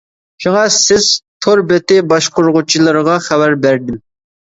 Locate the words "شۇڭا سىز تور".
0.43-1.61